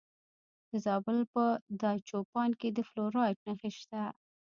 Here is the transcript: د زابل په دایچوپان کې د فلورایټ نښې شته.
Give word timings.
د 0.69 0.71
زابل 0.85 1.17
په 1.33 1.43
دایچوپان 1.81 2.49
کې 2.59 2.69
د 2.71 2.79
فلورایټ 2.89 3.37
نښې 3.47 3.71
شته. 3.79 4.01